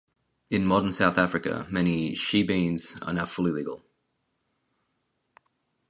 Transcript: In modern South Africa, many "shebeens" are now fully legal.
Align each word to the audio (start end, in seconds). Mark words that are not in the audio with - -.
In 0.49 0.65
modern 0.65 0.89
South 0.89 1.19
Africa, 1.19 1.67
many 1.69 2.13
"shebeens" 2.13 2.97
are 3.07 3.13
now 3.13 3.27
fully 3.27 3.51
legal. 3.51 3.83